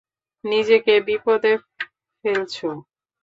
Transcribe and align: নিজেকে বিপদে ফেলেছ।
নিজেকে 0.43 0.93
বিপদে 1.07 1.53
ফেলেছ। 2.25 2.55